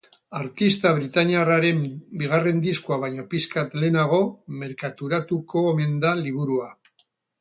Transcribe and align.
Artista 0.37 0.93
britainiarraren 0.99 1.83
bigarren 2.21 2.63
diskoa 2.63 2.97
baino 3.03 3.25
pixkat 3.35 3.75
lehenago 3.83 4.21
merkaturatuko 4.65 5.65
omen 5.75 5.99
da 6.07 6.19
liburua. 6.23 6.73